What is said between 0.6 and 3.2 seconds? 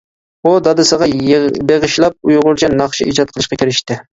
دادىسىغا بېغىشلاپ، ئۇيغۇرچە ناخشا